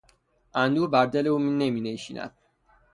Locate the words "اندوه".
0.63-0.87